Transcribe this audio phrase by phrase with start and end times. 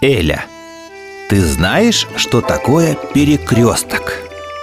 [0.00, 0.46] Эля,
[1.28, 4.14] ты знаешь, что такое перекресток?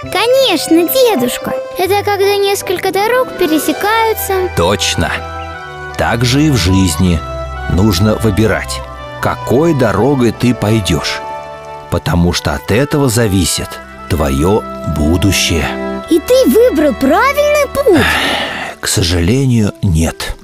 [0.02, 1.52] Конечно, дедушка.
[1.78, 4.52] Это когда несколько дорог пересекаются.
[4.56, 5.12] Точно.
[5.96, 7.20] Так же и в жизни
[7.70, 8.80] Нужно выбирать,
[9.20, 11.22] какой дорогой ты пойдешь
[11.92, 13.68] Потому что от этого зависит
[14.10, 14.62] твое
[14.98, 15.68] будущее
[16.10, 18.04] И ты выбрал правильный путь?
[18.80, 20.36] К сожалению, нет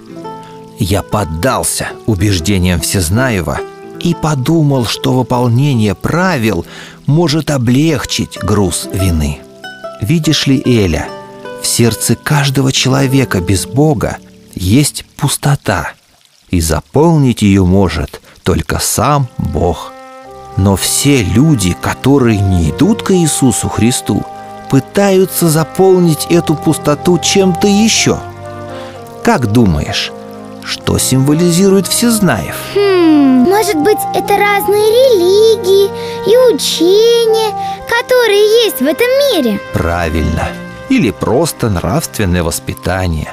[0.78, 3.58] Я поддался убеждениям Всезнаева–
[4.00, 6.64] и подумал, что выполнение правил
[7.06, 9.40] может облегчить груз вины.
[10.00, 11.08] Видишь ли, Эля,
[11.62, 14.18] в сердце каждого человека без Бога
[14.54, 15.92] есть пустота,
[16.50, 19.92] и заполнить ее может только сам Бог.
[20.58, 24.24] Но все люди, которые не идут к Иисусу Христу,
[24.68, 28.18] пытаются заполнить эту пустоту чем-то еще.
[29.22, 30.12] Как думаешь,
[30.64, 32.56] что символизирует Всезнаев?
[32.74, 35.90] Хм, может быть, это разные религии
[36.26, 37.54] и учения,
[37.88, 39.60] которые есть в этом мире?
[39.72, 40.48] Правильно.
[40.88, 43.32] Или просто нравственное воспитание.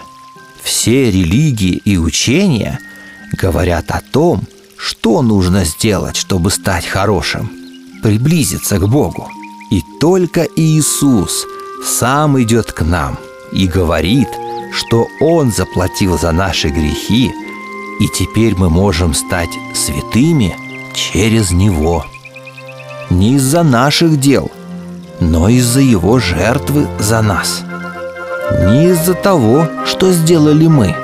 [0.61, 2.79] Все религии и учения
[3.33, 4.43] говорят о том,
[4.85, 7.49] что нужно сделать, чтобы стать хорошим,
[8.03, 9.27] приблизиться к Богу.
[9.71, 11.45] И только Иисус
[11.83, 13.17] сам идет к нам
[13.51, 14.29] и говорит–
[14.75, 17.33] что Он заплатил за наши грехи,
[17.99, 20.55] и теперь мы можем стать святыми
[20.93, 22.05] через Него.
[23.09, 24.51] Не из-за наших дел,
[25.19, 27.63] но из-за Его жертвы за нас.
[28.67, 30.95] Не из-за того, что сделали мы,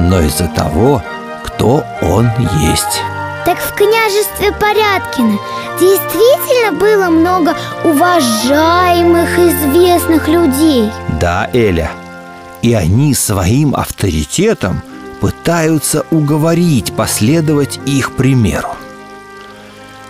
[0.00, 1.02] но из-за того,
[1.44, 2.28] кто Он
[2.60, 3.02] есть.
[3.44, 5.38] Так в княжестве Порядкино
[5.80, 10.90] действительно было много уважаемых, известных людей
[11.20, 11.90] Да, Эля–
[12.62, 14.82] и они своим авторитетом
[15.20, 18.70] пытаются уговорить последовать их примеру.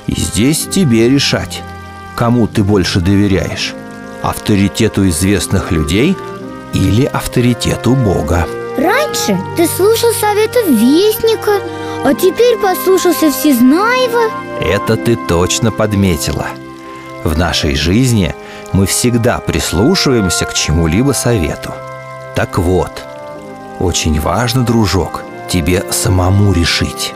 [0.06, 1.62] И здесь тебе решать,
[2.14, 3.74] кому ты больше доверяешь–
[4.22, 6.16] авторитету известных людей
[6.74, 8.46] или авторитету Бога.
[8.76, 11.60] Раньше ты слушал советы Вестника,
[12.04, 14.30] а теперь послушался Всезнаева
[14.60, 16.46] Это ты точно подметила.
[17.24, 18.34] В нашей жизни
[18.72, 21.72] мы всегда прислушиваемся к чему-либо совету–
[22.34, 23.02] так вот,
[23.78, 27.12] очень важно, дружок, тебе самому решить,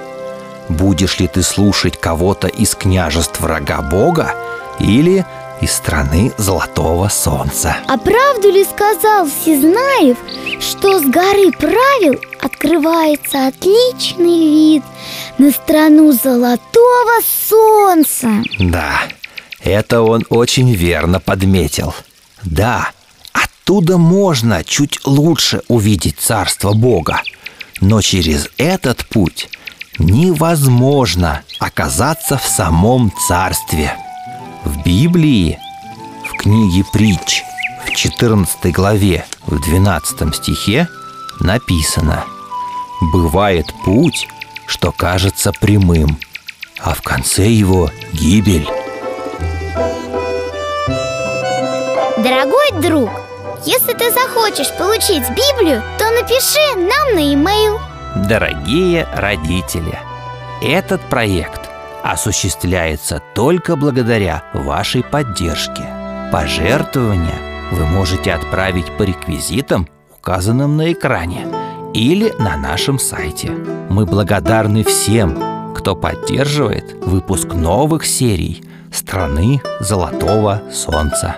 [0.69, 4.34] будешь ли ты слушать кого-то из княжеств врага Бога
[4.78, 5.24] или
[5.62, 7.76] из страны Золотого Солнца.
[7.88, 10.18] А правду ли сказал Всезнаев,
[10.60, 12.20] что с горы правил
[12.56, 14.83] открывается отличный вид
[15.39, 18.43] на страну Золотого Солнца?
[18.59, 19.03] Да,
[19.61, 21.95] это он очень верно подметил.
[22.43, 22.91] Да,
[23.33, 27.21] Оттуда можно чуть лучше увидеть Царство Бога,
[27.81, 29.49] но через этот путь
[29.99, 33.93] невозможно оказаться в самом Царстве.
[34.65, 35.59] В Библии,
[36.25, 37.43] в книге Притч,
[37.84, 40.89] в 14 главе, в 12 стихе
[41.41, 42.25] написано
[43.01, 44.29] «Бывает путь,
[44.67, 46.19] что кажется прямым,
[46.81, 48.69] а в конце его гибель».
[52.19, 53.11] Дорогой друг,
[53.65, 57.79] если ты захочешь получить Библию, то напиши нам на e-mail.
[58.29, 59.99] Дорогие родители,
[60.63, 61.61] этот проект
[62.03, 65.84] осуществляется только благодаря вашей поддержке.
[66.33, 67.39] Пожертвования
[67.71, 69.87] вы можете отправить по реквизитам,
[70.17, 71.47] указанным на экране,
[71.97, 73.51] или на нашем сайте.
[73.89, 78.62] Мы благодарны всем, кто поддерживает выпуск новых серий
[78.93, 81.37] «Страны золотого солнца».